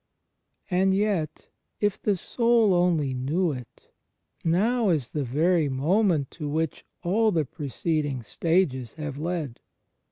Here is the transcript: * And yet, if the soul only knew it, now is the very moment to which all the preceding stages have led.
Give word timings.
* 0.39 0.41
And 0.71 0.95
yet, 0.95 1.45
if 1.79 2.01
the 2.01 2.17
soul 2.17 2.73
only 2.73 3.13
knew 3.13 3.51
it, 3.51 3.91
now 4.43 4.89
is 4.89 5.11
the 5.11 5.23
very 5.23 5.69
moment 5.69 6.31
to 6.31 6.49
which 6.49 6.83
all 7.03 7.31
the 7.31 7.45
preceding 7.45 8.23
stages 8.23 8.93
have 8.93 9.19
led. 9.19 9.59